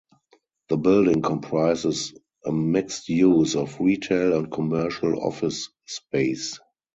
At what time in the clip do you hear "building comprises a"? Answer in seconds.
0.77-2.51